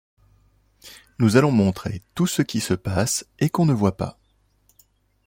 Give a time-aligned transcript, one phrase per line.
[1.19, 4.17] Nous allons montrer tout ce qui se passe et qu'on ne voit pas.